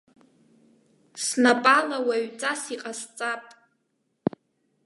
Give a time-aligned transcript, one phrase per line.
[1.25, 3.45] Снапала уаҩҵас иҟасҵап.